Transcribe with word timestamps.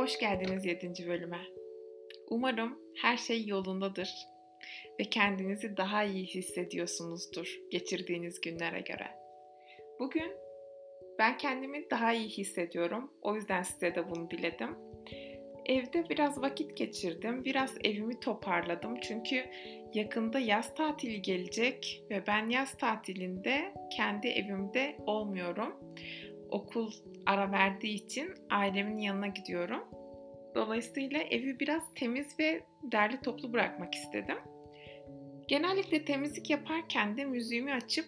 Hoş 0.00 0.18
geldiniz 0.18 0.66
7. 0.66 1.06
bölüme. 1.08 1.40
Umarım 2.28 2.78
her 3.02 3.16
şey 3.16 3.46
yolundadır 3.46 4.14
ve 5.00 5.04
kendinizi 5.04 5.76
daha 5.76 6.04
iyi 6.04 6.26
hissediyorsunuzdur 6.26 7.58
geçirdiğiniz 7.70 8.40
günlere 8.40 8.80
göre. 8.80 9.06
Bugün 9.98 10.32
ben 11.18 11.38
kendimi 11.38 11.90
daha 11.90 12.12
iyi 12.12 12.28
hissediyorum. 12.28 13.12
O 13.22 13.34
yüzden 13.34 13.62
size 13.62 13.94
de 13.94 14.10
bunu 14.10 14.30
diledim. 14.30 14.76
Evde 15.66 16.08
biraz 16.08 16.42
vakit 16.42 16.76
geçirdim. 16.76 17.44
Biraz 17.44 17.74
evimi 17.84 18.20
toparladım. 18.20 19.00
Çünkü 19.00 19.44
yakında 19.94 20.38
yaz 20.38 20.74
tatili 20.74 21.22
gelecek 21.22 22.04
ve 22.10 22.26
ben 22.26 22.48
yaz 22.50 22.78
tatilinde 22.78 23.74
kendi 23.96 24.28
evimde 24.28 24.96
olmuyorum. 25.06 25.76
Okul 26.50 26.92
ara 27.30 27.52
verdiği 27.52 27.94
için 27.94 28.34
ailemin 28.50 28.98
yanına 28.98 29.26
gidiyorum. 29.26 29.84
Dolayısıyla 30.54 31.20
evi 31.20 31.60
biraz 31.60 31.82
temiz 31.94 32.38
ve 32.38 32.62
derli 32.82 33.20
toplu 33.20 33.52
bırakmak 33.52 33.94
istedim. 33.94 34.38
Genellikle 35.48 36.04
temizlik 36.04 36.50
yaparken 36.50 37.16
de 37.16 37.24
müziğimi 37.24 37.72
açıp 37.72 38.06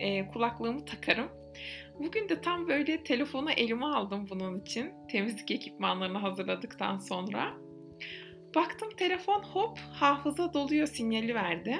e, 0.00 0.26
kulaklığımı 0.26 0.84
takarım. 0.84 1.28
Bugün 1.98 2.28
de 2.28 2.40
tam 2.40 2.68
böyle 2.68 3.02
telefonu 3.02 3.50
elime 3.50 3.86
aldım 3.86 4.26
bunun 4.30 4.60
için. 4.60 4.92
Temizlik 5.10 5.50
ekipmanlarını 5.50 6.18
hazırladıktan 6.18 6.98
sonra. 6.98 7.54
Baktım 8.54 8.88
telefon 8.96 9.42
hop 9.42 9.78
hafıza 9.78 10.52
doluyor 10.52 10.86
sinyali 10.86 11.34
verdi. 11.34 11.78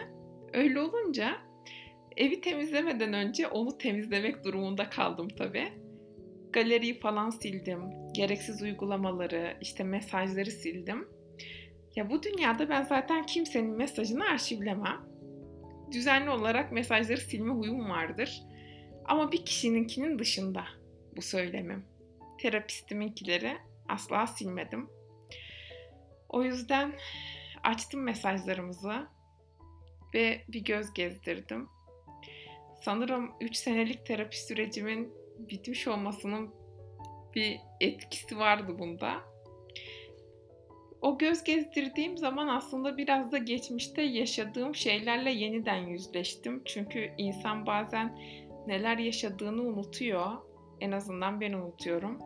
Öyle 0.52 0.80
olunca 0.80 1.36
evi 2.16 2.40
temizlemeden 2.40 3.12
önce 3.12 3.48
onu 3.48 3.78
temizlemek 3.78 4.44
durumunda 4.44 4.90
kaldım 4.90 5.28
tabii. 5.28 5.83
Galeriyi 6.54 7.00
falan 7.00 7.30
sildim. 7.30 7.80
Gereksiz 8.12 8.62
uygulamaları, 8.62 9.56
işte 9.60 9.84
mesajları 9.84 10.50
sildim. 10.50 11.08
Ya 11.96 12.10
bu 12.10 12.22
dünyada 12.22 12.68
ben 12.68 12.82
zaten 12.82 13.26
kimsenin 13.26 13.76
mesajını 13.76 14.24
arşivlemem. 14.24 15.00
Düzenli 15.92 16.30
olarak 16.30 16.72
mesajları 16.72 17.20
silme 17.20 17.54
huyum 17.54 17.90
vardır. 17.90 18.42
Ama 19.04 19.32
bir 19.32 19.44
kişininkinin 19.44 20.18
dışında 20.18 20.64
bu 21.16 21.22
söylemim. 21.22 21.84
Terapistiminkileri 22.40 23.56
asla 23.88 24.26
silmedim. 24.26 24.90
O 26.28 26.42
yüzden 26.42 26.92
açtım 27.62 28.02
mesajlarımızı 28.02 29.06
ve 30.14 30.44
bir 30.48 30.64
göz 30.64 30.92
gezdirdim. 30.92 31.68
Sanırım 32.82 33.32
3 33.40 33.56
senelik 33.56 34.06
terapi 34.06 34.44
sürecimin 34.44 35.23
bitmiş 35.48 35.88
olmasının 35.88 36.50
bir 37.34 37.60
etkisi 37.80 38.38
vardı 38.38 38.78
bunda. 38.78 39.34
O 41.04 41.18
göz 41.18 41.44
gezdirdiğim 41.44 42.18
zaman 42.18 42.48
aslında 42.48 42.96
biraz 42.96 43.32
da 43.32 43.38
geçmişte 43.38 44.02
yaşadığım 44.02 44.74
şeylerle 44.74 45.30
yeniden 45.30 45.86
yüzleştim. 45.86 46.62
Çünkü 46.64 47.10
insan 47.18 47.66
bazen 47.66 48.18
neler 48.66 48.98
yaşadığını 48.98 49.62
unutuyor. 49.62 50.26
En 50.80 50.92
azından 50.92 51.40
ben 51.40 51.52
unutuyorum. 51.52 52.18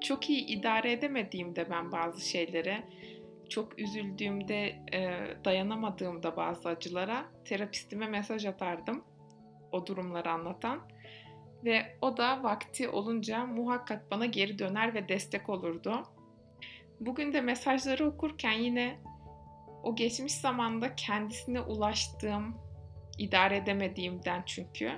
Çok 0.00 0.30
iyi 0.30 0.46
idare 0.46 0.92
edemediğimde 0.92 1.70
ben 1.70 1.92
bazı 1.92 2.28
şeylere, 2.28 2.84
çok 3.48 3.78
üzüldüğümde, 3.78 4.64
e, 4.92 5.10
dayanamadığımda 5.44 6.36
bazı 6.36 6.68
acılara 6.68 7.24
terapistime 7.44 8.06
mesaj 8.06 8.46
atardım. 8.46 9.04
O 9.72 9.86
durumları 9.86 10.30
anlatan. 10.30 10.80
Ve 11.64 11.96
o 12.02 12.16
da 12.16 12.42
vakti 12.42 12.88
olunca 12.88 13.46
muhakkak 13.46 14.10
bana 14.10 14.26
geri 14.26 14.58
döner 14.58 14.94
ve 14.94 15.08
destek 15.08 15.48
olurdu. 15.48 16.02
Bugün 17.00 17.32
de 17.32 17.40
mesajları 17.40 18.06
okurken 18.06 18.52
yine 18.52 19.00
o 19.82 19.96
geçmiş 19.96 20.34
zamanda 20.34 20.96
kendisine 20.96 21.60
ulaştığım, 21.60 22.56
idare 23.18 23.56
edemediğimden 23.56 24.42
çünkü 24.46 24.92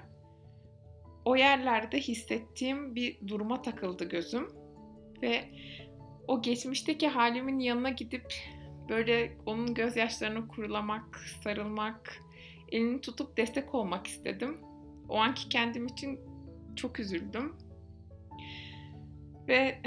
o 1.25 1.37
yerlerde 1.37 2.00
hissettiğim 2.00 2.94
bir 2.94 3.28
duruma 3.28 3.62
takıldı 3.62 4.09
gözüm 4.09 4.49
ve 5.22 5.44
o 6.28 6.43
geçmişteki 6.43 7.09
halimin 7.09 7.59
yanına 7.59 7.91
gidip 7.91 8.34
böyle 8.88 9.37
onun 9.47 9.75
gözyaşlarını 9.75 10.49
kurulamak, 10.49 11.21
sarılmak, 11.44 12.22
elini 12.72 13.00
tutup 13.00 13.37
destek 13.37 13.75
olmak 13.75 14.06
istedim. 14.06 14.60
O 15.09 15.16
anki 15.16 15.49
kendim 15.49 15.87
için 15.87 16.21
çok 16.78 17.00
üzüldüm. 17.00 17.56
Ve 19.49 19.78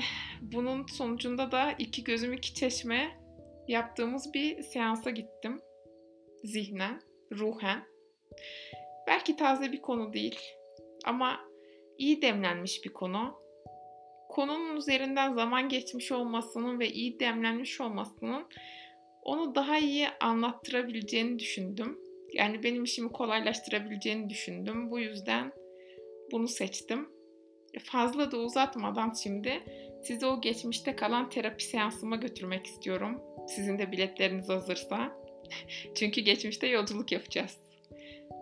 bunun 0.41 0.85
sonucunda 0.85 1.51
da 1.51 1.71
iki 1.71 2.03
gözüm 2.03 2.33
iki 2.33 2.53
çeşme 2.53 3.17
yaptığımız 3.67 4.33
bir 4.33 4.61
seansa 4.61 5.09
gittim. 5.09 5.61
Zihnen, 6.43 7.01
ruhen. 7.31 7.83
Belki 9.07 9.35
taze 9.35 9.71
bir 9.71 9.81
konu 9.81 10.13
değil 10.13 10.39
ama 11.05 11.39
iyi 11.97 12.21
demlenmiş 12.21 12.85
bir 12.85 12.93
konu. 12.93 13.41
Konunun 14.29 14.77
üzerinden 14.77 15.33
zaman 15.33 15.69
geçmiş 15.69 16.11
olmasının 16.11 16.79
ve 16.79 16.91
iyi 16.91 17.19
demlenmiş 17.19 17.81
olmasının 17.81 18.47
onu 19.21 19.55
daha 19.55 19.77
iyi 19.77 20.07
anlattırabileceğini 20.19 21.39
düşündüm. 21.39 21.99
Yani 22.33 22.63
benim 22.63 22.83
işimi 22.83 23.11
kolaylaştırabileceğini 23.11 24.29
düşündüm. 24.29 24.91
Bu 24.91 24.99
yüzden 24.99 25.53
bunu 26.31 26.47
seçtim. 26.47 27.09
Fazla 27.83 28.31
da 28.31 28.37
uzatmadan 28.37 29.13
şimdi 29.23 29.63
sizi 30.03 30.25
o 30.25 30.41
geçmişte 30.41 30.95
kalan 30.95 31.29
terapi 31.29 31.63
seansıma 31.63 32.15
götürmek 32.15 32.65
istiyorum. 32.65 33.21
Sizin 33.47 33.79
de 33.79 33.91
biletleriniz 33.91 34.49
hazırsa. 34.49 35.17
Çünkü 35.95 36.21
geçmişte 36.21 36.67
yolculuk 36.67 37.11
yapacağız. 37.11 37.57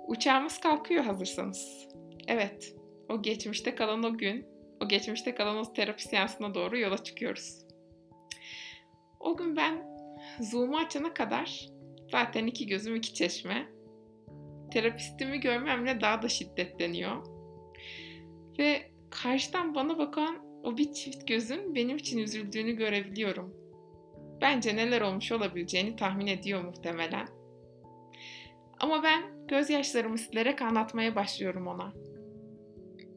Uçağımız 0.08 0.60
kalkıyor 0.60 1.04
hazırsanız. 1.04 1.88
Evet, 2.28 2.76
o 3.10 3.22
geçmişte 3.22 3.76
kalan 3.76 4.04
o 4.04 4.18
gün, 4.18 4.46
o 4.84 4.88
geçmişte 4.88 5.36
kalan 5.36 5.58
o 5.58 5.74
terapi 5.74 6.04
seansına 6.04 6.54
doğru 6.54 6.78
yola 6.78 7.04
çıkıyoruz. 7.04 7.66
O 9.20 9.38
gün 9.38 9.56
ben 9.56 9.86
Zoom'u 10.42 10.78
açana 10.78 11.14
kadar 11.14 11.70
zaten 12.12 12.48
iki 12.48 12.68
gözüm 12.68 12.96
iki 12.96 13.14
çeşme. 13.14 13.70
Terapistimi 14.72 15.40
görmemle 15.40 16.02
daha 16.02 16.22
da 16.22 16.30
şiddetleniyor. 16.30 17.39
Ve 18.60 18.92
karşıdan 19.10 19.76
bana 19.76 19.98
bakan 19.98 20.36
o 20.64 20.78
bir 20.78 20.94
çift 20.94 21.28
gözün 21.28 21.76
benim 21.76 21.98
için 21.98 22.18
üzüldüğünü 22.18 22.72
görebiliyorum. 22.72 23.56
Bence 24.42 24.76
neler 24.76 25.02
olmuş 25.02 25.32
olabileceğini 25.32 25.96
tahmin 25.96 26.28
ediyor 26.28 26.64
muhtemelen. 26.64 27.28
Ama 28.80 29.04
ben 29.04 29.48
gözyaşlarımı 29.48 30.18
silerek 30.18 30.62
anlatmaya 30.62 31.16
başlıyorum 31.16 31.68
ona. 31.68 31.94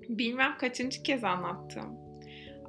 Bilmem 0.09 0.59
kaçıncı 0.59 1.03
kez 1.03 1.25
anlattım. 1.25 1.99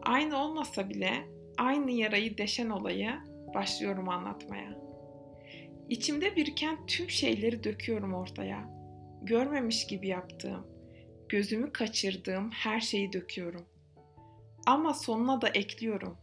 Aynı 0.03 0.37
olmasa 0.37 0.89
bile 0.89 1.13
aynı 1.57 1.91
yarayı 1.91 2.37
deşen 2.37 2.69
olayı 2.69 3.11
başlıyorum 3.53 4.09
anlatmaya. 4.09 4.79
İçimde 5.89 6.35
biriken 6.35 6.85
tüm 6.85 7.09
şeyleri 7.09 7.63
döküyorum 7.63 8.13
ortaya. 8.13 8.69
Görmemiş 9.23 9.87
gibi 9.87 10.07
yaptığım, 10.07 10.72
gözümü 11.33 11.71
kaçırdığım 11.71 12.51
her 12.51 12.79
şeyi 12.79 13.13
döküyorum. 13.13 13.65
Ama 14.65 14.93
sonuna 14.93 15.41
da 15.41 15.49
ekliyorum. 15.49 16.17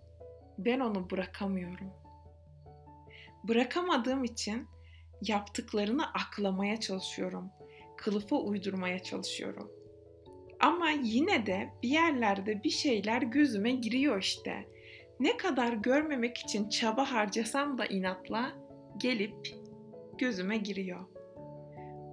Ben 0.58 0.80
onu 0.80 1.10
bırakamıyorum. 1.10 1.90
Bırakamadığım 3.44 4.24
için 4.24 4.66
yaptıklarını 5.22 6.12
aklamaya 6.12 6.80
çalışıyorum. 6.80 7.50
Kılıfa 7.96 8.36
uydurmaya 8.36 9.02
çalışıyorum. 9.02 9.70
Ama 10.60 10.90
yine 10.90 11.46
de 11.46 11.70
bir 11.82 11.88
yerlerde 11.88 12.64
bir 12.64 12.70
şeyler 12.70 13.22
gözüme 13.22 13.70
giriyor 13.70 14.20
işte. 14.20 14.68
Ne 15.20 15.36
kadar 15.36 15.72
görmemek 15.72 16.38
için 16.38 16.68
çaba 16.68 17.12
harcasam 17.12 17.78
da 17.78 17.86
inatla 17.86 18.52
gelip 18.96 19.48
gözüme 20.18 20.56
giriyor. 20.56 21.04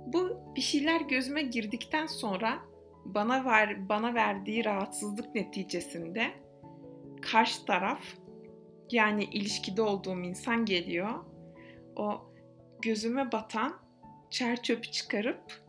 Bu 0.06 0.54
bir 0.56 0.62
şeyler 0.62 1.02
gözüme 1.02 1.42
girdikten 1.42 2.08
sonra 2.08 2.67
bana 3.14 3.46
ver, 3.46 3.90
bana 3.90 4.14
verdiği 4.14 4.66
rahatsızlık 4.66 5.36
neticesinde 5.36 6.32
karşı 7.22 7.66
taraf 7.66 8.00
yani 8.92 9.24
ilişkide 9.24 9.82
olduğum 9.82 10.20
insan 10.20 10.66
geliyor. 10.66 11.26
O 11.96 12.34
gözüme 12.82 13.32
batan 13.32 13.80
çer 14.30 14.64
çöpü 14.64 14.92
çıkarıp 14.92 15.68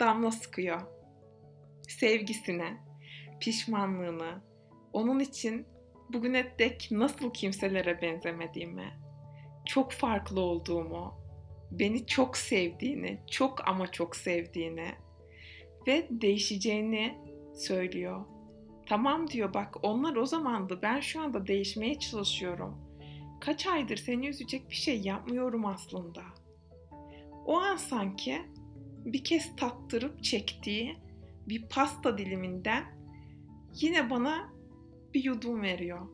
damla 0.00 0.30
sıkıyor. 0.30 0.80
Sevgisine, 1.88 2.76
pişmanlığını, 3.40 4.42
onun 4.92 5.20
için 5.20 5.66
bugüne 6.12 6.58
dek 6.58 6.88
nasıl 6.90 7.32
kimselere 7.32 8.02
benzemediğimi, 8.02 8.98
çok 9.66 9.92
farklı 9.92 10.40
olduğumu, 10.40 11.14
beni 11.70 12.06
çok 12.06 12.36
sevdiğini, 12.36 13.20
çok 13.30 13.68
ama 13.68 13.92
çok 13.92 14.16
sevdiğini 14.16 14.88
ve 15.86 16.06
değişeceğini 16.10 17.18
söylüyor. 17.54 18.24
Tamam 18.86 19.30
diyor 19.30 19.54
bak 19.54 19.74
onlar 19.82 20.16
o 20.16 20.26
zamandı 20.26 20.78
ben 20.82 21.00
şu 21.00 21.20
anda 21.20 21.46
değişmeye 21.46 21.98
çalışıyorum. 21.98 22.86
Kaç 23.40 23.66
aydır 23.66 23.96
seni 23.96 24.28
üzecek 24.28 24.70
bir 24.70 24.74
şey 24.74 25.00
yapmıyorum 25.00 25.66
aslında. 25.66 26.22
O 27.46 27.56
an 27.58 27.76
sanki 27.76 28.42
bir 29.04 29.24
kez 29.24 29.56
tattırıp 29.56 30.24
çektiği 30.24 30.96
bir 31.48 31.68
pasta 31.68 32.18
diliminden 32.18 32.84
yine 33.74 34.10
bana 34.10 34.52
bir 35.14 35.24
yudum 35.24 35.62
veriyor. 35.62 36.08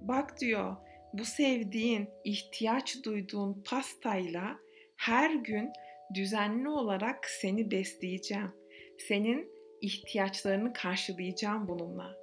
Bak 0.00 0.40
diyor 0.40 0.76
bu 1.12 1.24
sevdiğin, 1.24 2.08
ihtiyaç 2.24 3.04
duyduğun 3.04 3.62
pastayla 3.66 4.58
her 4.96 5.34
gün 5.34 5.72
düzenli 6.14 6.68
olarak 6.68 7.24
seni 7.24 7.70
besleyeceğim. 7.70 8.52
Senin 8.98 9.52
ihtiyaçlarını 9.80 10.72
karşılayacağım 10.72 11.68
bununla. 11.68 12.16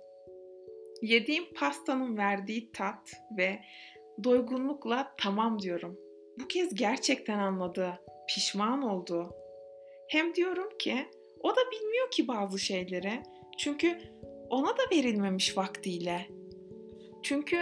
Yediğim 1.01 1.53
pastanın 1.53 2.17
verdiği 2.17 2.71
tat 2.71 3.11
ve 3.37 3.59
doygunlukla 4.23 5.15
tamam 5.17 5.61
diyorum. 5.61 5.99
Bu 6.39 6.47
kez 6.47 6.75
gerçekten 6.75 7.39
anladı, 7.39 7.99
pişman 8.27 8.81
oldu. 8.81 9.35
Hem 10.09 10.35
diyorum 10.35 10.69
ki 10.79 11.05
o 11.39 11.51
da 11.51 11.61
bilmiyor 11.71 12.11
ki 12.11 12.27
bazı 12.27 12.59
şeyleri. 12.59 13.23
Çünkü 13.57 13.97
ona 14.49 14.77
da 14.77 14.81
verilmemiş 14.91 15.57
vaktiyle. 15.57 16.27
Çünkü 17.23 17.57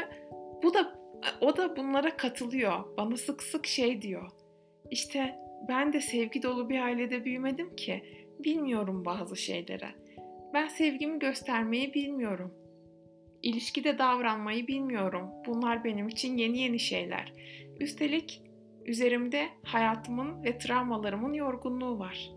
bu 0.63 0.73
da 0.73 1.01
o 1.41 1.57
da 1.57 1.77
bunlara 1.77 2.17
katılıyor. 2.17 2.97
Bana 2.97 3.17
sık 3.17 3.43
sık 3.43 3.67
şey 3.67 4.01
diyor. 4.01 4.31
İşte 4.91 5.35
ben 5.67 5.93
de 5.93 6.01
sevgi 6.01 6.43
dolu 6.43 6.69
bir 6.69 6.79
ailede 6.79 7.25
büyümedim 7.25 7.75
ki 7.75 8.03
bilmiyorum 8.43 9.05
bazı 9.05 9.35
şeyleri. 9.35 9.87
Ben 10.53 10.67
sevgimi 10.67 11.19
göstermeyi 11.19 11.93
bilmiyorum. 11.93 12.53
İlişkide 13.43 13.97
davranmayı 13.97 14.67
bilmiyorum. 14.67 15.29
Bunlar 15.47 15.83
benim 15.83 16.07
için 16.07 16.37
yeni 16.37 16.59
yeni 16.59 16.79
şeyler. 16.79 17.33
Üstelik 17.79 18.41
üzerimde 18.85 19.49
hayatımın 19.63 20.43
ve 20.43 20.57
travmalarımın 20.57 21.33
yorgunluğu 21.33 21.99
var. 21.99 22.31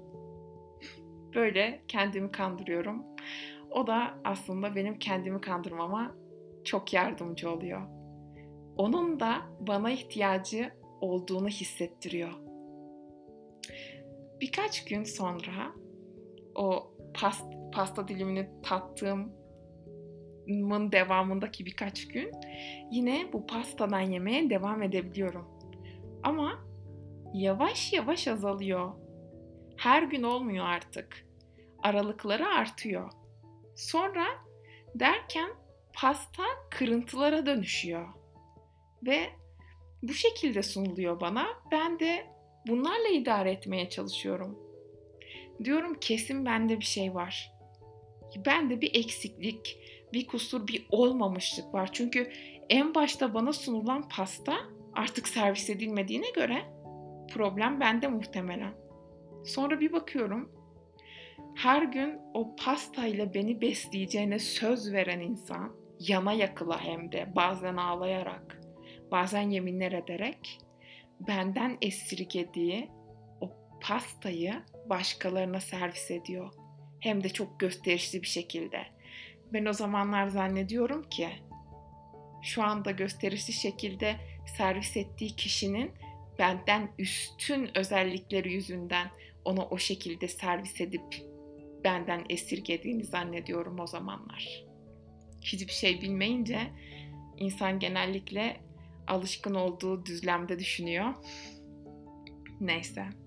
Böyle 1.35 1.81
kendimi 1.89 2.31
kandırıyorum. 2.31 3.03
O 3.71 3.87
da 3.87 4.15
aslında 4.25 4.75
benim 4.75 4.99
kendimi 4.99 5.41
kandırmama 5.41 6.15
çok 6.65 6.93
yardımcı 6.93 7.51
oluyor. 7.51 7.83
Onun 8.77 9.21
da 9.21 9.43
bana 9.61 9.91
ihtiyacı 9.91 10.73
olduğunu 11.01 11.49
hissettiriyor. 11.49 12.33
Birkaç 14.41 14.85
gün 14.85 15.05
sonra 15.05 15.73
o 16.55 16.95
past, 17.15 17.45
pasta 17.73 18.09
dilimini 18.09 18.49
tattığımın 18.63 19.33
devamındaki 20.93 21.67
birkaç 21.67 22.09
gün 22.09 22.33
yine 22.91 23.29
bu 23.33 23.47
pastadan 23.47 24.01
yemeye 24.01 24.51
devam 24.51 24.83
edebiliyorum. 24.83 25.49
Ama 26.23 26.65
yavaş 27.35 27.93
yavaş 27.93 28.29
azalıyor. 28.29 28.93
Her 29.77 30.03
gün 30.03 30.23
olmuyor 30.23 30.67
artık. 30.67 31.27
Aralıkları 31.83 32.47
artıyor. 32.47 33.11
Sonra 33.77 34.25
derken 34.95 35.51
pasta 35.93 36.43
kırıntılara 36.71 37.47
dönüşüyor. 37.47 38.09
Ve 39.07 39.21
bu 40.03 40.13
şekilde 40.13 40.63
sunuluyor 40.63 41.21
bana. 41.21 41.47
Ben 41.73 42.01
de 42.01 42.27
bunlarla 42.69 43.09
idare 43.09 43.51
etmeye 43.53 43.89
çalışıyorum. 43.89 44.64
Diyorum 45.65 45.95
kesin 46.01 46.45
bende 46.45 46.81
bir 46.81 46.85
şey 46.85 47.15
var. 47.15 47.53
Bende 48.47 48.81
bir 48.81 48.95
eksiklik, 48.95 49.79
bir 50.13 50.27
kusur, 50.27 50.67
bir 50.67 50.87
olmamışlık 50.91 51.75
var. 51.75 51.91
Çünkü 51.93 52.31
en 52.69 52.95
başta 52.95 53.35
bana 53.35 53.53
sunulan 53.53 54.09
pasta 54.09 54.55
artık 54.93 55.29
servis 55.29 55.71
edilmediğine 55.71 56.31
göre 56.31 56.65
problem 57.33 57.81
bende 57.81 58.09
muhtemelen. 58.09 58.75
Sonra 59.45 59.81
bir 59.81 59.93
bakıyorum 59.93 60.65
her 61.55 61.83
gün 61.83 62.19
o 62.35 62.57
pastayla 62.57 63.35
beni 63.35 63.61
besleyeceğine 63.61 64.39
söz 64.39 64.93
veren 64.93 65.21
insan 65.21 65.77
yana 66.01 66.33
yakıla 66.33 66.81
hem 66.81 67.13
de 67.13 67.37
bazen 67.37 67.77
ağlayarak 67.77 68.61
bazen 69.11 69.51
yeminler 69.51 69.93
ederek 69.93 70.59
benden 71.21 71.79
esirgediği 71.83 72.91
o 73.41 73.51
pastayı 73.81 74.55
başkalarına 74.91 75.61
servis 75.61 76.11
ediyor. 76.11 76.53
Hem 77.01 77.25
de 77.25 77.29
çok 77.29 77.61
gösterişli 77.61 78.23
bir 78.23 78.27
şekilde. 78.27 78.87
Ben 79.53 79.65
o 79.65 79.73
zamanlar 79.73 80.27
zannediyorum 80.27 81.09
ki 81.09 81.29
şu 82.43 82.63
anda 82.63 82.91
gösterişli 82.91 83.53
şekilde 83.53 84.17
servis 84.57 84.97
ettiği 84.97 85.37
kişinin 85.37 85.91
benden 86.39 86.93
üstün 86.99 87.79
özellikleri 87.79 88.53
yüzünden 88.53 89.11
ona 89.45 89.67
o 89.67 89.79
şekilde 89.79 90.29
servis 90.29 90.81
edip 90.81 91.25
benden 91.85 92.25
esirgediğini 92.29 93.05
zannediyorum 93.05 93.81
o 93.81 93.87
zamanlar. 93.87 94.65
Hiçbir 95.41 95.73
şey 95.73 96.03
bilmeyince 96.03 96.61
insan 97.37 97.79
genellikle 97.79 98.61
alışkın 99.07 99.55
olduğu 99.55 100.07
düzlemde 100.07 100.59
düşünüyor. 100.59 101.15
Neyse. 102.61 103.24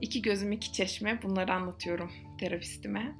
İki 0.00 0.22
gözüm 0.22 0.52
iki 0.52 0.72
çeşme 0.72 1.22
bunları 1.22 1.52
anlatıyorum 1.52 2.12
terapistime. 2.40 3.16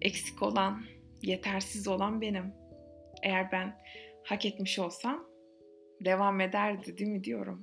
Eksik 0.00 0.42
olan, 0.42 0.84
yetersiz 1.22 1.88
olan 1.88 2.20
benim. 2.20 2.54
Eğer 3.22 3.52
ben 3.52 3.78
hak 4.24 4.46
etmiş 4.46 4.78
olsam 4.78 5.26
devam 6.00 6.40
ederdi 6.40 6.98
değil 6.98 7.10
mi 7.10 7.24
diyorum. 7.24 7.62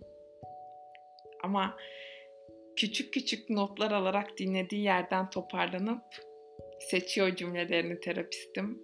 Ama 1.43 1.77
küçük 2.75 3.13
küçük 3.13 3.49
notlar 3.49 3.91
alarak 3.91 4.37
dinlediği 4.37 4.83
yerden 4.83 5.29
toparlanıp 5.29 6.03
seçiyor 6.79 7.35
cümlelerini 7.35 7.99
terapistim. 7.99 8.81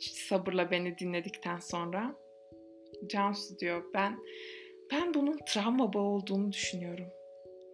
Sabırla 0.00 0.70
beni 0.70 0.98
dinledikten 0.98 1.58
sonra 1.58 2.16
Cansu 3.06 3.58
diyor 3.58 3.84
ben 3.94 4.18
ben 4.92 5.14
bunun 5.14 5.38
travma 5.48 5.92
bağı 5.92 6.02
olduğunu 6.02 6.52
düşünüyorum. 6.52 7.06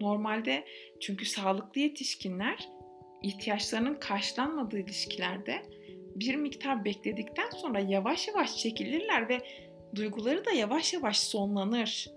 Normalde 0.00 0.64
çünkü 1.00 1.24
sağlıklı 1.24 1.80
yetişkinler 1.80 2.68
ihtiyaçlarının 3.22 3.94
karşılanmadığı 3.94 4.78
ilişkilerde 4.78 5.62
bir 6.14 6.34
miktar 6.34 6.84
bekledikten 6.84 7.50
sonra 7.50 7.80
yavaş 7.80 8.28
yavaş 8.28 8.56
çekilirler 8.56 9.28
ve 9.28 9.40
duyguları 9.94 10.44
da 10.44 10.50
yavaş 10.50 10.94
yavaş 10.94 11.20
sonlanır. 11.20 12.10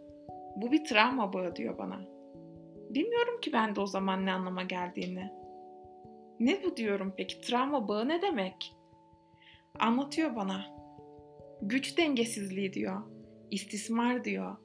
Bu 0.55 0.71
bir 0.71 0.85
travma 0.85 1.33
bağı 1.33 1.55
diyor 1.55 1.77
bana. 1.77 2.01
Bilmiyorum 2.89 3.41
ki 3.41 3.53
ben 3.53 3.75
de 3.75 3.81
o 3.81 3.85
zaman 3.85 4.25
ne 4.25 4.33
anlama 4.33 4.63
geldiğini. 4.63 5.31
Ne 6.39 6.63
bu 6.63 6.77
diyorum 6.77 7.13
peki? 7.17 7.41
Travma 7.41 7.87
bağı 7.87 8.07
ne 8.07 8.21
demek? 8.21 8.75
Anlatıyor 9.79 10.35
bana. 10.35 10.65
Güç 11.61 11.97
dengesizliği 11.97 12.73
diyor. 12.73 13.01
İstismar 13.51 14.23
diyor. 14.23 14.57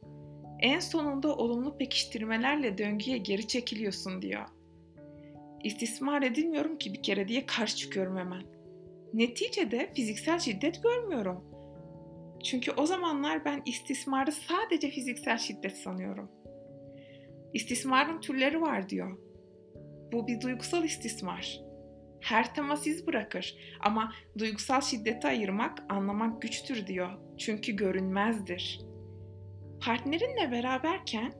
En 0.61 0.81
sonunda 0.81 1.37
olumlu 1.37 1.79
pekiştirmelerle 1.79 2.79
döngüye 2.79 3.19
geri 3.19 3.47
çekiliyorsun 3.49 4.23
diyor. 4.23 4.47
İstismar 5.65 6.23
edilmiyorum 6.23 6.79
ki 6.79 6.93
bir 6.93 7.03
kere 7.03 7.29
diye 7.29 7.47
karşı 7.47 7.77
çıkıyorum 7.77 8.17
hemen. 8.17 8.43
Neticede 9.15 9.93
fiziksel 9.95 10.39
şiddet 10.39 10.83
görmüyorum. 10.83 11.45
Çünkü 12.45 12.73
o 12.73 12.87
zamanlar 12.87 13.45
ben 13.45 13.63
istismarı 13.67 14.33
sadece 14.33 14.91
fiziksel 14.91 15.39
şiddet 15.39 15.77
sanıyorum. 15.77 16.31
İstismarın 17.55 18.21
türleri 18.21 18.61
var 18.61 18.89
diyor. 18.89 19.19
Bu 20.13 20.27
bir 20.27 20.41
duygusal 20.41 20.85
istismar. 20.85 21.61
Her 22.21 22.55
temas 22.55 22.87
iz 22.87 23.07
bırakır 23.07 23.57
ama 23.81 24.13
duygusal 24.39 24.81
şiddeti 24.81 25.27
ayırmak, 25.27 25.79
anlamak 25.89 26.43
güçtür 26.43 26.87
diyor. 26.87 27.11
Çünkü 27.39 27.77
görünmezdir. 27.77 28.81
Partnerinle 29.81 30.53
beraberken 30.53 31.33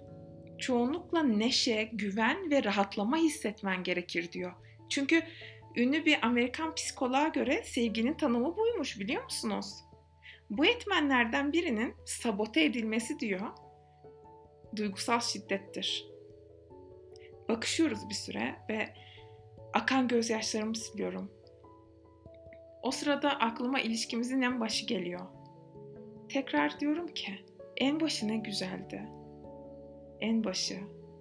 çoğunlukla 0.59 1.23
neşe, 1.23 1.91
güven 1.93 2.51
ve 2.51 2.65
rahatlama 2.65 3.17
hissetmen 3.17 3.83
gerekir 3.83 4.33
diyor. 4.33 4.53
Çünkü 4.89 5.23
ünlü 5.77 6.05
bir 6.05 6.19
Amerikan 6.23 6.75
psikoloğa 6.75 7.29
göre 7.29 7.63
sevginin 7.65 8.15
tanımı 8.15 8.57
buymuş 8.57 9.01
biliyor 9.01 9.25
musunuz? 9.25 9.67
Bu 10.51 10.67
etmenlerden 10.67 11.53
birinin 11.53 11.95
sabote 12.05 12.65
edilmesi 12.65 13.19
diyor 13.19 13.51
duygusal 14.77 15.21
şiddettir. 15.21 16.07
Bakışıyoruz 17.49 18.09
bir 18.09 18.15
süre 18.15 18.55
ve 18.69 18.95
akan 19.75 20.09
gözyaşlarımı 20.09 20.77
siliyorum. 20.77 21.31
O 22.83 22.91
sırada 22.91 23.31
aklıma 23.31 23.81
ilişkimizin 23.81 24.43
en 24.43 24.61
başı 24.61 24.87
geliyor. 24.87 25.27
Tekrar 26.29 26.81
diyorum 26.81 27.07
ki 27.07 27.46
en 27.77 28.01
başı 28.01 28.29
ne 28.29 28.37
güzeldi. 28.37 29.09
En 30.21 30.45
başı 30.45 30.81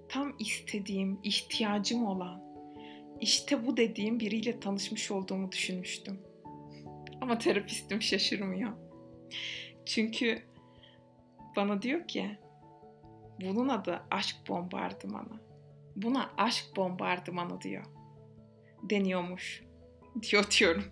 tam 0.09 0.35
istediğim, 0.39 1.19
ihtiyacım 1.23 2.05
olan, 2.05 2.45
işte 3.19 3.67
bu 3.67 3.77
dediğim 3.77 4.19
biriyle 4.19 4.59
tanışmış 4.59 5.11
olduğumu 5.11 5.51
düşünmüştüm. 5.51 6.19
Ama 7.21 7.37
terapistim 7.37 8.01
şaşırmıyor. 8.01 8.71
Çünkü 9.85 10.41
bana 11.55 11.81
diyor 11.81 12.07
ki 12.07 12.37
bunun 13.41 13.69
adı 13.69 14.01
aşk 14.11 14.35
bombardımanı. 14.49 15.39
Buna 15.95 16.31
aşk 16.37 16.65
bombardımanı 16.75 17.61
diyor. 17.61 17.85
Deniyormuş. 18.83 19.63
Diyor 20.21 20.45
diyorum. 20.59 20.83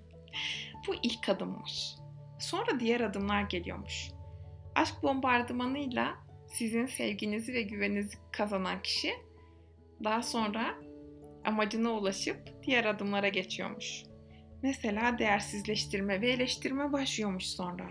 Bu 0.88 0.96
ilk 1.04 1.30
adımmış. 1.30 1.96
Sonra 2.40 2.80
diğer 2.80 3.02
adımlar 3.02 3.42
geliyormuş. 3.42 4.13
Aşk 4.76 5.04
bombardımanıyla 5.04 6.16
sizin 6.48 6.86
sevginizi 6.86 7.54
ve 7.54 7.62
güveninizi 7.62 8.18
kazanan 8.32 8.82
kişi 8.82 9.14
daha 10.04 10.24
sonra 10.24 10.76
amacına 11.46 11.92
ulaşıp 11.92 12.38
diğer 12.64 12.86
adımlara 12.86 13.28
geçiyormuş. 13.28 14.04
Mesela 14.64 15.20
değersizleştirme 15.20 16.22
ve 16.22 16.32
eleştirme 16.32 16.94
başlıyormuş 16.94 17.46
sonra. 17.46 17.88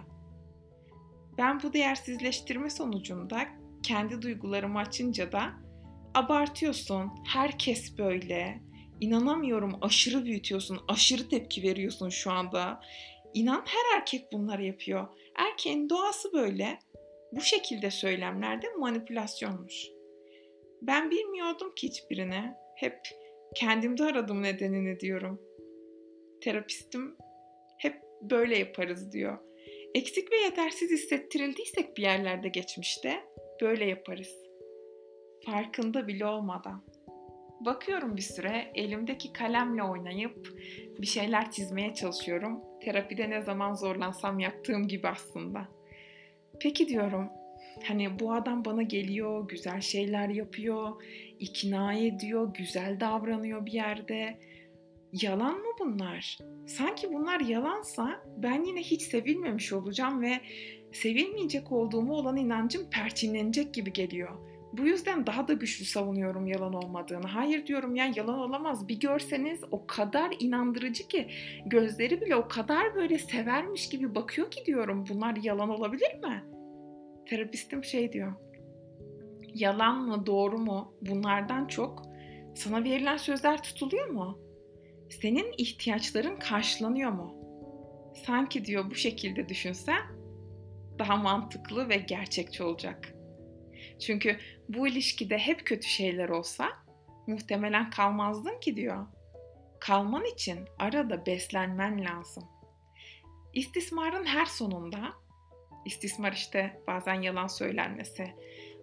Ben 1.38 1.62
bu 1.62 1.72
değersizleştirme 1.72 2.70
sonucunda 2.70 3.48
kendi 3.82 4.22
duygularımı 4.22 4.78
açınca 4.78 5.32
da 5.32 5.52
abartıyorsun, 6.14 7.10
herkes 7.26 7.98
böyle, 7.98 8.62
inanamıyorum 9.00 9.78
aşırı 9.80 10.24
büyütüyorsun, 10.24 10.80
aşırı 10.88 11.28
tepki 11.28 11.62
veriyorsun 11.62 12.08
şu 12.08 12.32
anda. 12.32 12.80
İnan 13.34 13.64
her 13.66 13.98
erkek 13.98 14.32
bunları 14.32 14.64
yapıyor. 14.64 15.08
Erkeğin 15.36 15.90
doğası 15.90 16.32
böyle. 16.32 16.78
Bu 17.32 17.40
şekilde 17.40 17.90
söylemlerde 17.90 18.66
manipülasyonmuş. 18.78 19.88
Ben 20.82 21.10
bilmiyordum 21.10 21.74
ki 21.74 21.88
hiçbirine. 21.88 22.54
Hep 22.76 22.98
kendimde 23.54 24.04
aradım 24.04 24.42
nedenini 24.42 25.00
diyorum. 25.00 25.40
Terapistim 26.40 27.16
hep 27.78 28.02
böyle 28.22 28.58
yaparız 28.58 29.12
diyor. 29.12 29.38
Eksik 29.94 30.32
ve 30.32 30.36
yetersiz 30.36 30.90
hissettirildiysek 30.90 31.96
bir 31.96 32.02
yerlerde 32.02 32.48
geçmişte 32.48 33.24
böyle 33.62 33.84
yaparız. 33.84 34.36
Farkında 35.46 36.08
bile 36.08 36.26
olmadan. 36.26 36.84
Bakıyorum 37.64 38.16
bir 38.16 38.22
süre 38.22 38.72
elimdeki 38.74 39.32
kalemle 39.32 39.82
oynayıp 39.82 40.58
bir 40.98 41.06
şeyler 41.06 41.50
çizmeye 41.50 41.94
çalışıyorum. 41.94 42.60
Terapide 42.80 43.30
ne 43.30 43.42
zaman 43.42 43.74
zorlansam 43.74 44.38
yaptığım 44.38 44.88
gibi 44.88 45.08
aslında. 45.08 45.68
Peki 46.60 46.88
diyorum 46.88 47.28
hani 47.84 48.20
bu 48.20 48.32
adam 48.32 48.64
bana 48.64 48.82
geliyor, 48.82 49.48
güzel 49.48 49.80
şeyler 49.80 50.28
yapıyor, 50.28 51.02
ikna 51.38 51.94
ediyor, 51.94 52.54
güzel 52.54 53.00
davranıyor 53.00 53.66
bir 53.66 53.72
yerde. 53.72 54.38
Yalan 55.12 55.54
mı 55.54 55.72
bunlar? 55.80 56.38
Sanki 56.66 57.12
bunlar 57.12 57.40
yalansa 57.40 58.22
ben 58.36 58.64
yine 58.64 58.80
hiç 58.80 59.02
sevilmemiş 59.02 59.72
olacağım 59.72 60.22
ve 60.22 60.40
sevilmeyecek 60.92 61.72
olduğumu 61.72 62.14
olan 62.14 62.36
inancım 62.36 62.90
perçinlenecek 62.90 63.74
gibi 63.74 63.92
geliyor 63.92 64.51
bu 64.72 64.86
yüzden 64.86 65.26
daha 65.26 65.48
da 65.48 65.52
güçlü 65.52 65.84
savunuyorum 65.84 66.46
yalan 66.46 66.72
olmadığını. 66.72 67.26
Hayır 67.26 67.66
diyorum 67.66 67.94
ya 67.94 68.12
yalan 68.16 68.38
olamaz. 68.38 68.88
Bir 68.88 69.00
görseniz 69.00 69.60
o 69.70 69.86
kadar 69.86 70.34
inandırıcı 70.40 71.08
ki 71.08 71.28
gözleri 71.66 72.20
bile 72.20 72.36
o 72.36 72.48
kadar 72.48 72.94
böyle 72.94 73.18
severmiş 73.18 73.88
gibi 73.88 74.14
bakıyor 74.14 74.50
ki 74.50 74.66
diyorum. 74.66 75.04
Bunlar 75.08 75.36
yalan 75.36 75.68
olabilir 75.68 76.14
mi? 76.14 76.44
Terapistim 77.26 77.84
şey 77.84 78.12
diyor. 78.12 78.32
Yalan 79.54 80.02
mı 80.02 80.26
doğru 80.26 80.58
mu 80.58 80.94
bunlardan 81.02 81.66
çok 81.66 82.02
sana 82.54 82.84
verilen 82.84 83.16
sözler 83.16 83.62
tutuluyor 83.62 84.08
mu? 84.08 84.38
Senin 85.10 85.54
ihtiyaçların 85.58 86.36
karşılanıyor 86.36 87.10
mu? 87.10 87.34
Sanki 88.26 88.64
diyor 88.64 88.90
bu 88.90 88.94
şekilde 88.94 89.48
düşünsen 89.48 90.02
daha 90.98 91.16
mantıklı 91.16 91.88
ve 91.88 91.96
gerçekçi 91.96 92.62
olacak. 92.62 93.14
Çünkü 94.06 94.38
bu 94.68 94.88
ilişkide 94.88 95.38
hep 95.38 95.66
kötü 95.66 95.88
şeyler 95.88 96.28
olsa 96.28 96.68
muhtemelen 97.26 97.90
kalmazdın 97.90 98.60
ki 98.60 98.76
diyor. 98.76 99.06
Kalman 99.80 100.24
için 100.24 100.58
arada 100.78 101.26
beslenmen 101.26 102.04
lazım. 102.04 102.44
İstismarın 103.52 104.24
her 104.24 104.46
sonunda, 104.46 105.12
istismar 105.84 106.32
işte 106.32 106.82
bazen 106.86 107.22
yalan 107.22 107.46
söylenmesi, 107.46 108.32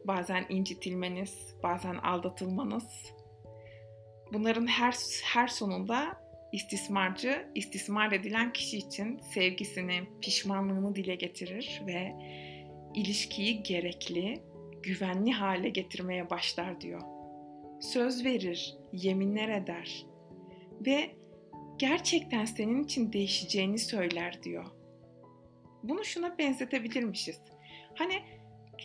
bazen 0.05 0.45
incitilmeniz, 0.49 1.55
bazen 1.63 1.95
aldatılmanız. 1.95 3.13
Bunların 4.33 4.67
her 4.67 4.95
her 5.23 5.47
sonunda 5.47 6.21
istismarcı, 6.51 7.51
istismar 7.55 8.11
edilen 8.11 8.53
kişi 8.53 8.77
için 8.77 9.19
sevgisini, 9.19 10.03
pişmanlığını 10.21 10.95
dile 10.95 11.15
getirir 11.15 11.81
ve 11.87 12.15
ilişkiyi 12.95 13.63
gerekli 13.63 14.48
güvenli 14.83 15.31
hale 15.31 15.69
getirmeye 15.69 16.29
başlar 16.29 16.81
diyor. 16.81 17.01
Söz 17.81 18.25
verir, 18.25 18.77
yeminler 18.93 19.49
eder 19.49 20.05
ve 20.85 21.11
gerçekten 21.77 22.45
senin 22.45 22.83
için 22.83 23.13
değişeceğini 23.13 23.79
söyler 23.79 24.43
diyor. 24.43 24.65
Bunu 25.83 26.05
şuna 26.05 26.37
benzetebilirmişiz. 26.37 27.41
Hani 27.95 28.13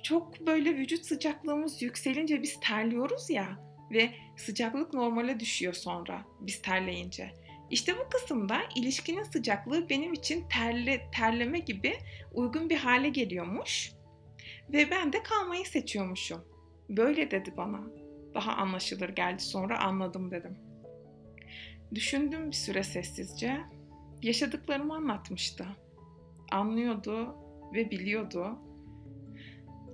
çok 0.03 0.47
böyle 0.47 0.77
vücut 0.77 1.05
sıcaklığımız 1.05 1.83
yükselince 1.83 2.43
biz 2.43 2.61
terliyoruz 2.61 3.31
ya 3.31 3.59
ve 3.91 4.11
sıcaklık 4.37 4.95
normale 4.95 5.41
düşüyor 5.41 5.73
sonra 5.73 6.25
biz 6.41 6.63
terleyince. 6.63 7.31
İşte 7.71 7.99
bu 7.99 8.09
kısımda 8.09 8.61
ilişkinin 8.77 9.23
sıcaklığı 9.23 9.89
benim 9.89 10.13
için 10.13 10.49
terle, 10.49 11.11
terleme 11.13 11.59
gibi 11.59 11.99
uygun 12.33 12.71
bir 12.71 12.77
hale 12.77 13.09
geliyormuş 13.09 13.93
ve 14.73 14.91
ben 14.91 15.13
de 15.13 15.23
kalmayı 15.23 15.65
seçiyormuşum. 15.65 16.45
Böyle 16.89 17.31
dedi 17.31 17.55
bana. 17.57 17.81
Daha 18.35 18.53
anlaşılır 18.53 19.09
geldi 19.09 19.43
sonra 19.43 19.81
anladım 19.81 20.31
dedim. 20.31 20.59
Düşündüm 21.95 22.51
bir 22.51 22.57
süre 22.57 22.83
sessizce. 22.83 23.61
Yaşadıklarımı 24.23 24.95
anlatmıştı. 24.95 25.67
Anlıyordu 26.53 27.37
ve 27.75 27.91
biliyordu. 27.91 28.59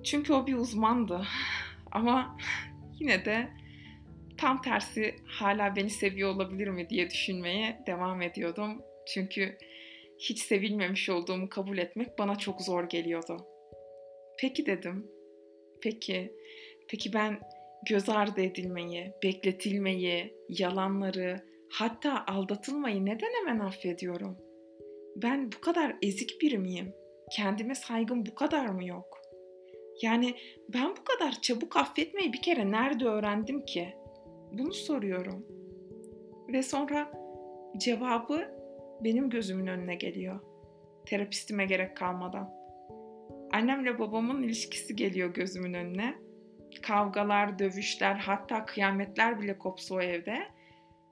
Çünkü 0.03 0.33
o 0.33 0.47
bir 0.47 0.55
uzmandı. 0.55 1.27
Ama 1.91 2.37
yine 2.99 3.25
de 3.25 3.49
tam 4.37 4.61
tersi 4.61 5.15
hala 5.25 5.75
beni 5.75 5.89
seviyor 5.89 6.29
olabilir 6.29 6.67
mi 6.67 6.89
diye 6.89 7.09
düşünmeye 7.09 7.83
devam 7.87 8.21
ediyordum. 8.21 8.81
Çünkü 9.13 9.57
hiç 10.19 10.39
sevilmemiş 10.39 11.09
olduğumu 11.09 11.49
kabul 11.49 11.77
etmek 11.77 12.19
bana 12.19 12.35
çok 12.35 12.61
zor 12.61 12.89
geliyordu. 12.89 13.50
Peki 14.41 14.65
dedim. 14.65 15.07
Peki. 15.81 16.33
Peki 16.89 17.13
ben 17.13 17.39
göz 17.89 18.09
ardı 18.09 18.41
edilmeyi, 18.41 19.13
bekletilmeyi, 19.23 20.33
yalanları, 20.49 21.41
hatta 21.69 22.25
aldatılmayı 22.27 23.05
neden 23.05 23.31
hemen 23.39 23.59
affediyorum? 23.59 24.37
Ben 25.15 25.51
bu 25.51 25.61
kadar 25.61 25.95
ezik 26.01 26.41
biri 26.41 26.57
miyim? 26.57 26.93
Kendime 27.31 27.75
saygım 27.75 28.25
bu 28.25 28.35
kadar 28.35 28.65
mı 28.65 28.85
yok? 28.85 29.21
Yani 30.01 30.35
ben 30.73 30.89
bu 30.89 31.03
kadar 31.03 31.41
çabuk 31.41 31.77
affetmeyi 31.77 32.33
bir 32.33 32.41
kere 32.41 32.71
nerede 32.71 33.05
öğrendim 33.05 33.65
ki? 33.65 33.93
Bunu 34.51 34.73
soruyorum. 34.73 35.45
Ve 36.53 36.63
sonra 36.63 37.11
cevabı 37.77 38.47
benim 39.03 39.29
gözümün 39.29 39.67
önüne 39.67 39.95
geliyor. 39.95 40.39
Terapistime 41.05 41.65
gerek 41.65 41.97
kalmadan. 41.97 42.60
Annemle 43.53 43.99
babamın 43.99 44.43
ilişkisi 44.43 44.95
geliyor 44.95 45.33
gözümün 45.33 45.73
önüne. 45.73 46.15
Kavgalar, 46.81 47.59
dövüşler, 47.59 48.15
hatta 48.15 48.65
kıyametler 48.65 49.41
bile 49.41 49.57
kopsa 49.57 49.95
o 49.95 50.01
evde. 50.01 50.47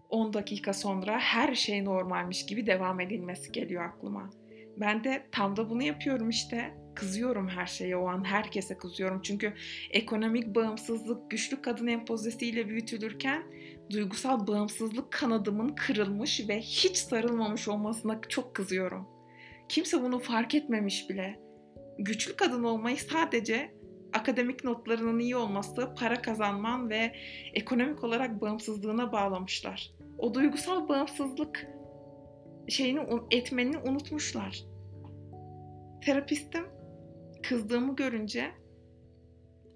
10 0.10 0.34
dakika 0.34 0.74
sonra 0.74 1.19
her 1.19 1.55
şey 1.55 1.86
normalmiş 1.86 2.46
gibi 2.46 2.67
devam 2.67 3.00
edilmesi 3.00 3.51
geliyor 3.51 3.86
aklıma. 3.86 4.29
Ben 4.77 5.03
de 5.03 5.27
tam 5.31 5.58
da 5.58 5.69
bunu 5.69 5.84
yapıyorum 5.84 6.29
işte. 6.29 6.74
Kızıyorum 6.96 7.48
her 7.48 7.65
şeye 7.65 7.98
o 7.98 8.08
an, 8.08 8.24
herkese 8.24 8.77
kızıyorum. 8.77 9.22
Çünkü 9.22 9.53
ekonomik 9.91 10.55
bağımsızlık 10.55 11.31
güçlü 11.31 11.62
kadın 11.62 11.88
empozesiyle 11.88 12.67
büyütülürken 12.69 13.43
duygusal 13.91 14.48
bağımsızlık 14.48 15.12
kanadımın 15.12 15.75
kırılmış 15.75 16.50
ve 16.50 16.60
hiç 16.60 16.98
sarılmamış 16.98 17.67
olmasına 17.67 18.22
çok 18.29 18.55
kızıyorum. 18.55 19.08
Kimse 19.69 20.01
bunu 20.01 20.19
fark 20.19 20.55
etmemiş 20.55 21.10
bile 21.10 21.49
güçlü 22.00 22.36
kadın 22.36 22.63
olmayı 22.63 22.98
sadece 22.98 23.79
akademik 24.13 24.63
notlarının 24.63 25.20
iyi 25.20 25.36
olması, 25.36 25.94
para 26.00 26.22
kazanman 26.22 26.89
ve 26.89 27.13
ekonomik 27.53 28.03
olarak 28.03 28.41
bağımsızlığına 28.41 29.12
bağlamışlar. 29.12 29.91
O 30.18 30.34
duygusal 30.34 30.89
bağımsızlık 30.89 31.68
şeyini 32.68 33.01
etmenini 33.32 33.77
unutmuşlar. 33.77 34.63
Terapistim 36.06 36.65
kızdığımı 37.44 37.96
görünce 37.96 38.51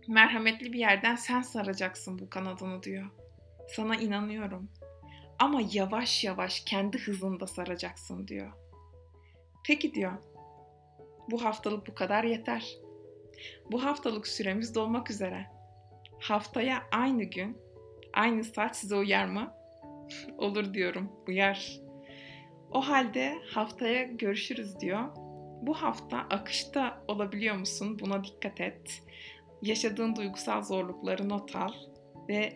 merhametli 0.08 0.74
bir 0.74 0.80
yerden 0.80 1.15
sen 1.15 1.42
saracaksın 1.42 2.20
bu 2.20 2.30
kanadını 2.30 2.84
diyor. 2.84 3.06
Sana 3.75 3.96
inanıyorum. 3.96 4.70
Ama 5.39 5.62
yavaş 5.74 6.24
yavaş 6.24 6.60
kendi 6.60 6.98
hızında 6.98 7.48
saracaksın 7.48 8.27
diyor. 8.27 8.51
Peki 9.68 9.94
diyor. 9.94 10.33
Bu 11.32 11.44
haftalık 11.44 11.88
bu 11.88 11.96
kadar 11.96 12.24
yeter. 12.24 12.77
Bu 13.72 13.84
haftalık 13.84 14.27
süremiz 14.27 14.75
dolmak 14.75 15.12
üzere. 15.12 15.46
Haftaya 16.20 16.84
aynı 16.92 17.24
gün, 17.24 17.58
aynı 18.13 18.44
saat 18.44 18.77
size 18.77 18.96
uyar 18.96 19.25
mı? 19.25 19.53
Olur 20.38 20.74
diyorum, 20.74 21.12
uyar. 21.27 21.80
O 22.72 22.82
halde 22.82 23.38
haftaya 23.53 24.03
görüşürüz 24.03 24.80
diyor. 24.80 25.10
Bu 25.62 25.74
hafta 25.74 26.18
akışta 26.18 27.03
olabiliyor 27.08 27.56
musun? 27.56 28.00
Buna 28.00 28.24
dikkat 28.24 28.62
et. 28.62 29.03
Yaşadığın 29.62 30.15
duygusal 30.15 30.62
zorlukları 30.62 31.30
not 31.30 31.56
al 31.56 31.74
ve 32.30 32.53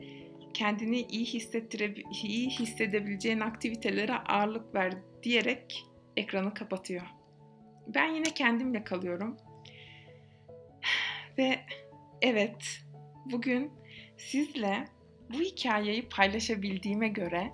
kendini 0.54 1.02
iyi 1.02 1.26
hissettire 1.26 1.96
iyi 2.24 2.50
hissedebileceğin 2.50 3.40
aktivitelere 3.40 4.14
ağırlık 4.14 4.76
ver 4.76 4.94
diyerek 5.24 5.86
ekranı 6.18 6.54
kapatıyor. 6.54 7.17
Ben 7.88 8.14
yine 8.14 8.34
kendimle 8.34 8.84
kalıyorum. 8.84 9.38
Ve 11.38 11.60
evet, 12.22 12.80
bugün 13.26 13.72
sizle 14.18 14.86
bu 15.30 15.40
hikayeyi 15.42 16.10
paylaşabildiğime 16.10 17.08
göre 17.08 17.52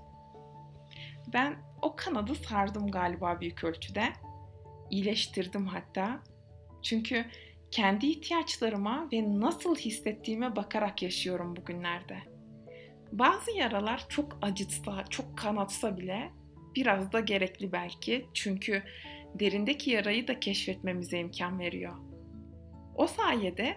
ben 1.33 1.55
o 1.81 1.95
kanadı 1.95 2.35
sardım 2.35 2.91
galiba 2.91 3.41
büyük 3.41 3.63
ölçüde. 3.63 4.03
İyileştirdim 4.89 5.65
hatta. 5.65 6.19
Çünkü 6.81 7.25
kendi 7.71 8.07
ihtiyaçlarıma 8.07 9.07
ve 9.13 9.39
nasıl 9.39 9.75
hissettiğime 9.75 10.55
bakarak 10.55 11.01
yaşıyorum 11.01 11.55
bugünlerde. 11.55 12.17
Bazı 13.11 13.51
yaralar 13.51 14.05
çok 14.09 14.37
acıtsa, 14.41 15.03
çok 15.09 15.37
kanatsa 15.37 15.97
bile 15.97 16.31
biraz 16.75 17.11
da 17.11 17.19
gerekli 17.19 17.71
belki. 17.71 18.25
Çünkü 18.33 18.83
derindeki 19.39 19.91
yarayı 19.91 20.27
da 20.27 20.39
keşfetmemize 20.39 21.19
imkan 21.19 21.59
veriyor. 21.59 21.93
O 22.95 23.07
sayede 23.07 23.75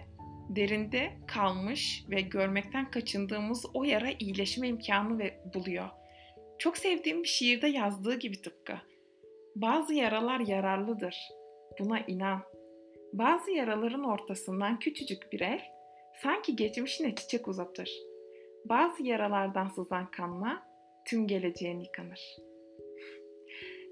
derinde 0.49 1.13
kalmış 1.27 2.05
ve 2.11 2.21
görmekten 2.21 2.91
kaçındığımız 2.91 3.67
o 3.75 3.85
yara 3.85 4.11
iyileşme 4.19 4.69
imkanı 4.69 5.19
ve 5.19 5.41
buluyor. 5.55 5.89
Çok 6.59 6.77
sevdiğim 6.77 7.23
bir 7.23 7.29
şiirde 7.29 7.67
yazdığı 7.67 8.19
gibi 8.19 8.43
tıpkı. 8.43 8.75
Bazı 9.57 9.95
yaralar 9.95 10.41
yararlıdır. 10.41 11.17
Buna 11.79 12.01
inan. 12.01 12.43
Bazı 13.13 13.51
yaraların 13.51 14.05
ortasından 14.05 14.79
küçücük 14.79 15.33
bir 15.33 15.41
el 15.41 15.61
sanki 16.23 16.57
geçmişine 16.57 17.15
çiçek 17.15 17.49
uzatır. 17.49 17.91
Bazı 18.65 19.03
yaralardan 19.03 19.69
sızan 19.69 20.11
kanla 20.11 20.63
tüm 21.05 21.27
geleceğin 21.27 21.81
yıkanır. 21.81 22.37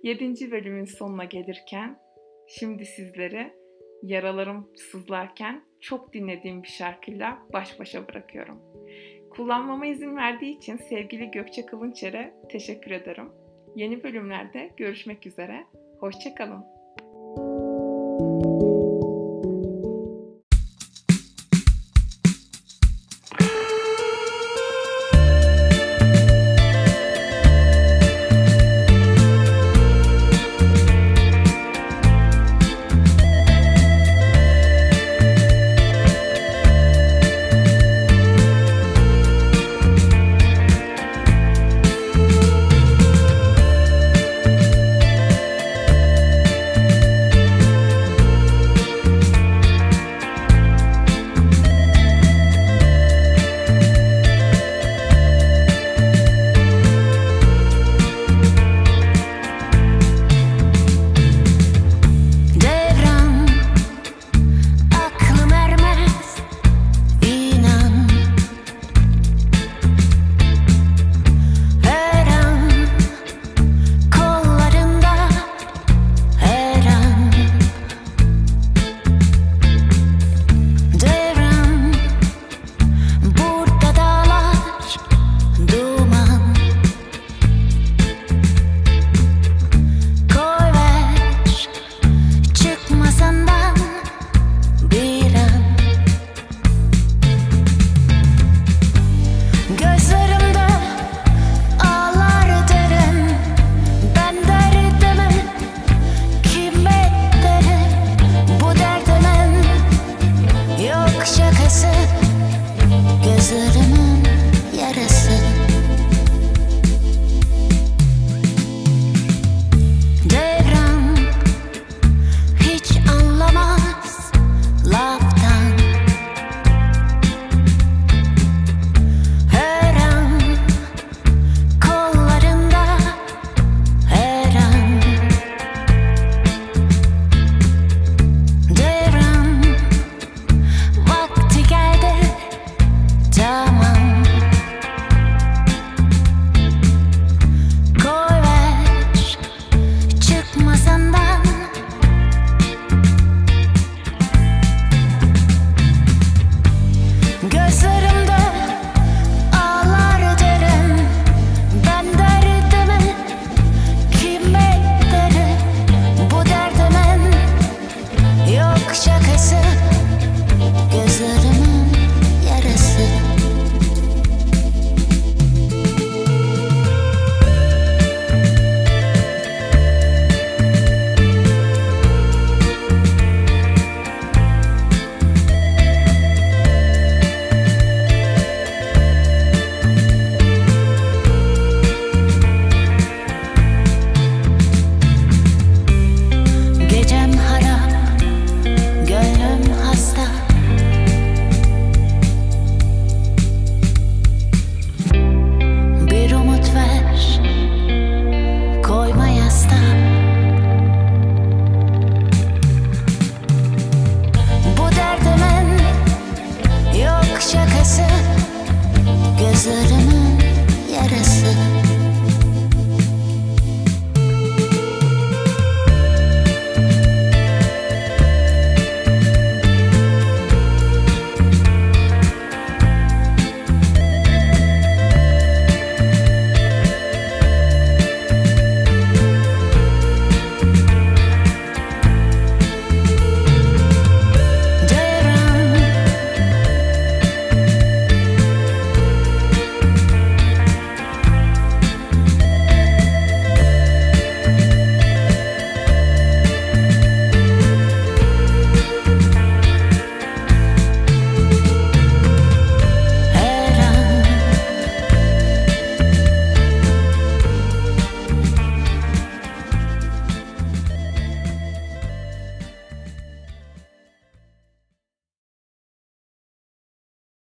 7. 0.04 0.50
bölümün 0.50 0.84
sonuna 0.84 1.24
gelirken 1.24 1.98
şimdi 2.48 2.84
sizleri 2.84 3.52
yaralarım 4.02 4.68
sızlarken 4.76 5.64
çok 5.80 6.12
dinlediğim 6.12 6.62
bir 6.62 6.68
şarkıyla 6.68 7.38
baş 7.52 7.80
başa 7.80 8.08
bırakıyorum. 8.08 8.60
Kullanmama 9.30 9.86
izin 9.86 10.16
verdiği 10.16 10.56
için 10.56 10.76
sevgili 10.76 11.30
Gökçe 11.30 11.66
Kılınçer'e 11.66 12.34
teşekkür 12.50 12.90
ederim. 12.90 13.28
Yeni 13.76 14.02
bölümlerde 14.02 14.70
görüşmek 14.76 15.26
üzere. 15.26 15.64
Hoşçakalın. 16.00 16.64